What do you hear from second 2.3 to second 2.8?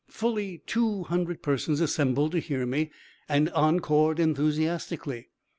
to hear